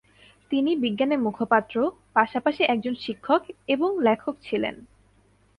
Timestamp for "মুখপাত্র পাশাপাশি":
1.19-2.61